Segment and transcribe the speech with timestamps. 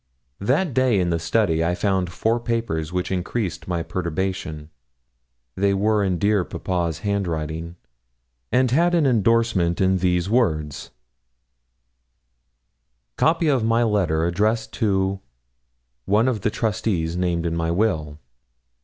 [0.39, 4.71] That day in the study I found four papers which increased my perturbation.
[5.55, 7.75] They were in dear papa's handwriting,
[8.51, 10.89] and had an indorsement in these words
[13.15, 15.19] 'Copy of my letter addressed to,
[16.05, 18.17] one of the trustees named in my will.'